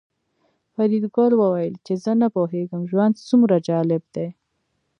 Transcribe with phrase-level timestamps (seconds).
[0.73, 4.27] فریدګل وویل چې زه نه پوهېږم ژوند څومره جالب دی